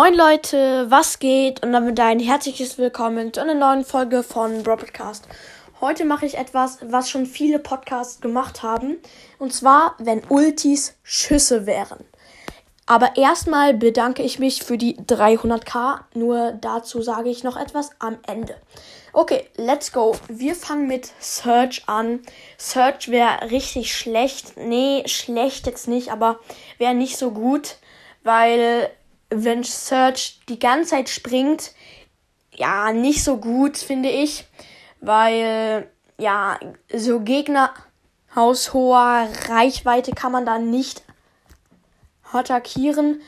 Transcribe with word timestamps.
Moin 0.00 0.14
Leute, 0.14 0.86
was 0.90 1.18
geht? 1.18 1.64
Und 1.64 1.72
damit 1.72 1.98
ein 1.98 2.20
herzliches 2.20 2.78
Willkommen 2.78 3.32
zu 3.32 3.40
einer 3.40 3.54
neuen 3.54 3.84
Folge 3.84 4.22
von 4.22 4.62
Broadcast. 4.62 5.26
Heute 5.80 6.04
mache 6.04 6.24
ich 6.24 6.38
etwas, 6.38 6.78
was 6.82 7.10
schon 7.10 7.26
viele 7.26 7.58
Podcasts 7.58 8.20
gemacht 8.20 8.62
haben. 8.62 8.98
Und 9.40 9.52
zwar, 9.52 9.96
wenn 9.98 10.22
Ultis 10.28 10.94
Schüsse 11.02 11.66
wären. 11.66 12.04
Aber 12.86 13.16
erstmal 13.16 13.74
bedanke 13.74 14.22
ich 14.22 14.38
mich 14.38 14.62
für 14.62 14.78
die 14.78 14.96
300k. 14.98 16.02
Nur 16.14 16.52
dazu 16.52 17.02
sage 17.02 17.28
ich 17.28 17.42
noch 17.42 17.56
etwas 17.56 17.90
am 17.98 18.18
Ende. 18.24 18.54
Okay, 19.12 19.48
let's 19.56 19.90
go. 19.90 20.14
Wir 20.28 20.54
fangen 20.54 20.86
mit 20.86 21.10
Search 21.18 21.88
an. 21.88 22.20
Search 22.56 23.10
wäre 23.10 23.50
richtig 23.50 23.96
schlecht. 23.96 24.58
Nee, 24.58 25.02
schlecht 25.06 25.66
jetzt 25.66 25.88
nicht, 25.88 26.12
aber 26.12 26.38
wäre 26.78 26.94
nicht 26.94 27.16
so 27.16 27.32
gut, 27.32 27.78
weil 28.22 28.90
wenn 29.30 29.62
Search 29.64 30.40
die 30.48 30.58
ganze 30.58 30.90
Zeit 30.90 31.08
springt, 31.08 31.72
ja, 32.54 32.92
nicht 32.92 33.22
so 33.22 33.36
gut, 33.36 33.76
finde 33.76 34.08
ich. 34.08 34.46
Weil, 35.00 35.88
ja, 36.18 36.58
so 36.92 37.20
Gegner 37.20 37.72
aus 38.34 38.72
hoher 38.72 39.28
Reichweite 39.48 40.12
kann 40.12 40.32
man 40.32 40.46
da 40.46 40.58
nicht 40.58 41.02
attackieren. 42.32 43.20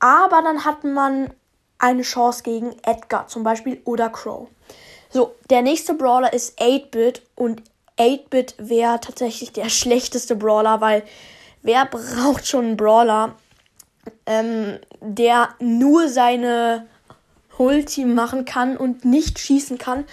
Aber 0.00 0.42
dann 0.42 0.64
hat 0.64 0.84
man 0.84 1.32
eine 1.78 2.02
Chance 2.02 2.42
gegen 2.42 2.76
Edgar 2.82 3.28
zum 3.28 3.44
Beispiel 3.44 3.80
oder 3.84 4.10
Crow. 4.10 4.48
So, 5.10 5.34
der 5.48 5.62
nächste 5.62 5.94
Brawler 5.94 6.32
ist 6.32 6.60
8-Bit 6.60 7.22
und 7.34 7.62
8-Bit 7.98 8.56
wäre 8.58 9.00
tatsächlich 9.00 9.52
der 9.52 9.68
schlechteste 9.68 10.36
Brawler, 10.36 10.80
weil 10.80 11.04
wer 11.62 11.86
braucht 11.86 12.46
schon 12.46 12.66
einen 12.66 12.76
Brawler, 12.76 13.36
ähm, 14.26 14.78
der 15.00 15.50
nur 15.60 16.08
seine 16.08 16.86
Ulti 17.58 18.04
machen 18.04 18.44
kann 18.44 18.76
und 18.76 19.04
nicht 19.04 19.38
schießen 19.38 19.78
kann. 19.78 20.04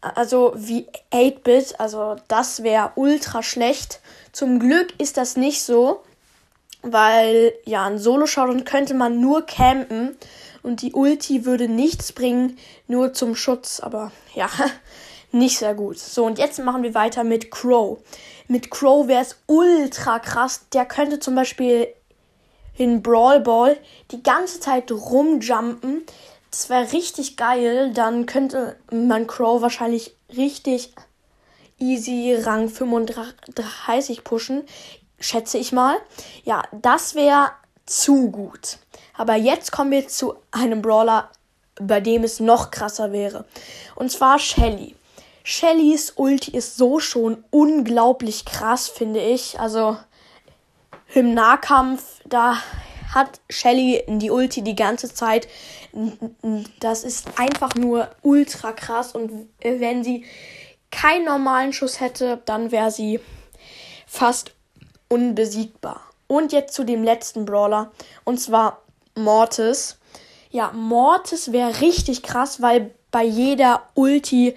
Also 0.00 0.52
wie 0.56 0.86
8-Bit, 1.12 1.78
also 1.78 2.16
das 2.28 2.62
wäre 2.62 2.92
ultra 2.96 3.42
schlecht. 3.42 4.00
Zum 4.32 4.58
Glück 4.58 4.94
ist 4.98 5.16
das 5.16 5.36
nicht 5.36 5.62
so, 5.62 6.02
weil 6.82 7.52
ja, 7.64 7.84
ein 7.86 7.98
Solo-Showdown 7.98 8.64
könnte 8.64 8.94
man 8.94 9.20
nur 9.20 9.44
campen 9.44 10.16
und 10.62 10.82
die 10.82 10.92
Ulti 10.92 11.44
würde 11.44 11.68
nichts 11.68 12.12
bringen, 12.12 12.58
nur 12.86 13.12
zum 13.12 13.34
Schutz, 13.34 13.80
aber 13.80 14.10
ja, 14.34 14.48
nicht 15.32 15.58
sehr 15.58 15.74
gut. 15.74 15.98
So, 15.98 16.24
und 16.24 16.38
jetzt 16.38 16.58
machen 16.58 16.82
wir 16.82 16.94
weiter 16.94 17.22
mit 17.22 17.50
Crow. 17.50 17.98
Mit 18.48 18.70
Crow 18.70 19.06
wäre 19.06 19.22
es 19.22 19.36
ultra 19.46 20.18
krass. 20.18 20.66
Der 20.72 20.86
könnte 20.86 21.20
zum 21.20 21.34
Beispiel 21.34 21.88
in 22.76 23.02
Brawl 23.02 23.40
Ball 23.40 23.76
die 24.10 24.22
ganze 24.22 24.60
Zeit 24.60 24.90
rumjumpen. 24.90 26.02
Das 26.50 26.68
wäre 26.68 26.92
richtig 26.92 27.36
geil. 27.36 27.92
Dann 27.92 28.26
könnte 28.26 28.76
man 28.90 29.26
Crow 29.26 29.62
wahrscheinlich 29.62 30.14
richtig 30.36 30.92
easy 31.78 32.34
Rang 32.34 32.68
35 32.68 34.24
pushen. 34.24 34.64
Schätze 35.18 35.58
ich 35.58 35.72
mal. 35.72 35.96
Ja, 36.44 36.62
das 36.72 37.14
wäre 37.14 37.50
zu 37.86 38.30
gut. 38.30 38.78
Aber 39.16 39.34
jetzt 39.34 39.72
kommen 39.72 39.90
wir 39.90 40.08
zu 40.08 40.34
einem 40.50 40.82
Brawler, 40.82 41.30
bei 41.80 42.00
dem 42.00 42.24
es 42.24 42.40
noch 42.40 42.70
krasser 42.70 43.12
wäre. 43.12 43.44
Und 43.94 44.10
zwar 44.10 44.38
Shelly. 44.38 44.94
Shellys 45.42 46.12
Ulti 46.16 46.52
ist 46.52 46.76
so 46.76 47.00
schon 47.00 47.44
unglaublich 47.50 48.44
krass, 48.44 48.88
finde 48.88 49.20
ich. 49.20 49.58
Also 49.58 49.96
im 51.14 51.34
Nahkampf, 51.34 52.20
da 52.26 52.56
hat 53.12 53.40
Shelly 53.48 54.04
die 54.06 54.30
Ulti 54.30 54.62
die 54.62 54.76
ganze 54.76 55.12
Zeit. 55.12 55.48
Das 56.78 57.04
ist 57.04 57.38
einfach 57.38 57.74
nur 57.74 58.08
ultra 58.22 58.72
krass. 58.72 59.14
Und 59.14 59.48
wenn 59.62 60.04
sie 60.04 60.24
keinen 60.90 61.24
normalen 61.24 61.72
Schuss 61.72 62.00
hätte, 62.00 62.40
dann 62.44 62.70
wäre 62.70 62.90
sie 62.90 63.20
fast 64.06 64.52
unbesiegbar. 65.08 66.00
Und 66.28 66.52
jetzt 66.52 66.74
zu 66.74 66.84
dem 66.84 67.02
letzten 67.02 67.44
Brawler. 67.44 67.90
Und 68.24 68.38
zwar 68.38 68.82
Mortis. 69.16 69.98
Ja, 70.50 70.70
Mortis 70.72 71.52
wäre 71.52 71.80
richtig 71.80 72.22
krass, 72.22 72.62
weil 72.62 72.94
bei 73.10 73.24
jeder 73.24 73.82
Ulti 73.94 74.54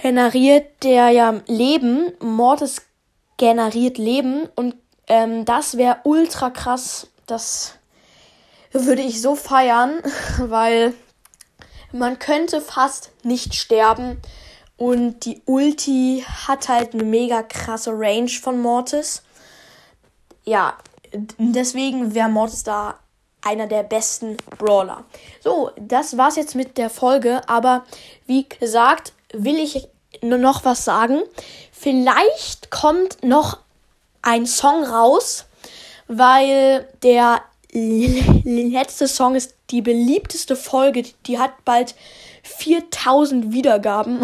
generiert 0.00 0.82
der 0.82 1.10
ja 1.10 1.40
Leben. 1.46 2.12
Mortis 2.20 2.82
generiert 3.36 3.98
Leben 3.98 4.48
und 4.56 4.74
ähm, 5.12 5.44
das 5.44 5.76
wäre 5.76 5.98
ultra 6.04 6.48
krass. 6.48 7.06
Das 7.26 7.74
würde 8.72 9.02
ich 9.02 9.20
so 9.20 9.34
feiern, 9.36 10.02
weil 10.38 10.94
man 11.92 12.18
könnte 12.18 12.62
fast 12.62 13.10
nicht 13.22 13.54
sterben. 13.54 14.16
Und 14.78 15.26
die 15.26 15.42
Ulti 15.44 16.24
hat 16.46 16.70
halt 16.70 16.94
eine 16.94 17.04
mega 17.04 17.42
krasse 17.42 17.90
Range 17.92 18.30
von 18.30 18.58
Mortis. 18.62 19.22
Ja, 20.44 20.78
deswegen 21.36 22.14
wäre 22.14 22.30
Mortis 22.30 22.64
da 22.64 22.98
einer 23.42 23.66
der 23.66 23.82
besten 23.82 24.38
Brawler. 24.58 25.04
So, 25.44 25.72
das 25.78 26.16
war's 26.16 26.36
jetzt 26.36 26.54
mit 26.54 26.78
der 26.78 26.88
Folge. 26.88 27.42
Aber 27.48 27.84
wie 28.26 28.48
gesagt, 28.48 29.12
will 29.34 29.58
ich 29.58 29.88
nur 30.22 30.38
noch 30.38 30.64
was 30.64 30.86
sagen. 30.86 31.20
Vielleicht 31.70 32.70
kommt 32.70 33.22
noch 33.22 33.58
ein 34.22 34.46
Song 34.46 34.84
raus, 34.84 35.46
weil 36.08 36.88
der 37.02 37.42
letzte 37.72 39.08
Song 39.08 39.34
ist 39.34 39.54
die 39.70 39.82
beliebteste 39.82 40.56
Folge. 40.56 41.04
Die 41.26 41.38
hat 41.38 41.64
bald 41.64 41.94
4000 42.42 43.52
Wiedergaben. 43.52 44.20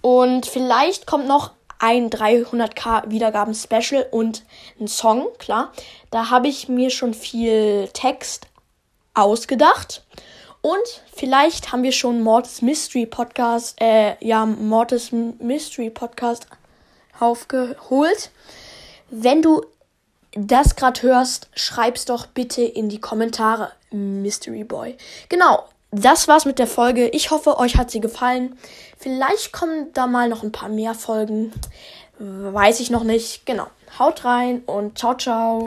Und 0.00 0.46
vielleicht 0.46 1.06
kommt 1.06 1.26
noch 1.26 1.52
ein 1.78 2.10
300k 2.10 3.10
Wiedergaben 3.10 3.54
Special 3.54 4.06
und 4.10 4.44
ein 4.80 4.88
Song, 4.88 5.28
klar. 5.38 5.72
Da 6.10 6.30
habe 6.30 6.48
ich 6.48 6.68
mir 6.68 6.90
schon 6.90 7.12
viel 7.12 7.88
Text 7.92 8.46
ausgedacht. 9.14 10.02
Und 10.62 11.02
vielleicht 11.14 11.72
haben 11.72 11.82
wir 11.82 11.92
schon 11.92 12.22
Mortis 12.22 12.62
Mystery 12.62 13.06
Podcast, 13.06 13.80
äh, 13.80 14.16
ja, 14.24 14.46
Mortis 14.46 15.12
Mystery 15.12 15.90
Podcast 15.90 16.46
aufgeholt. 17.20 18.30
Wenn 19.10 19.42
du 19.42 19.62
das 20.34 20.76
gerade 20.76 21.02
hörst, 21.02 21.48
schreib's 21.54 22.04
doch 22.04 22.26
bitte 22.26 22.62
in 22.62 22.88
die 22.88 23.00
Kommentare, 23.00 23.72
Mystery 23.90 24.64
Boy. 24.64 24.96
Genau, 25.28 25.64
das 25.90 26.28
war's 26.28 26.44
mit 26.44 26.58
der 26.58 26.66
Folge. 26.66 27.08
Ich 27.08 27.30
hoffe, 27.30 27.58
euch 27.58 27.76
hat 27.76 27.90
sie 27.90 28.00
gefallen. 28.00 28.58
Vielleicht 28.98 29.52
kommen 29.52 29.92
da 29.94 30.06
mal 30.06 30.28
noch 30.28 30.42
ein 30.42 30.52
paar 30.52 30.68
mehr 30.68 30.94
Folgen. 30.94 31.52
Weiß 32.18 32.80
ich 32.80 32.90
noch 32.90 33.04
nicht. 33.04 33.46
Genau. 33.46 33.66
Haut 33.98 34.24
rein 34.24 34.62
und 34.66 34.98
ciao, 34.98 35.14
ciao. 35.14 35.64